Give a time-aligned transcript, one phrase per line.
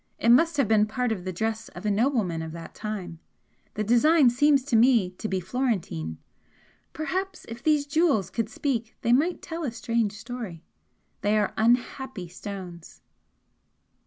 [0.17, 3.19] It must have been part of the dress of a nobleman of that time
[3.75, 6.17] the design seems to me to be Florentine.
[6.91, 10.63] Perhaps if these jewels could speak they might tell a strange story!
[11.21, 13.03] they are unhappy stones!"